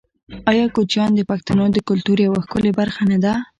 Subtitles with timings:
[0.51, 3.33] آیا کوچیان د پښتنو د کلتور یوه ښکلې برخه نه ده؟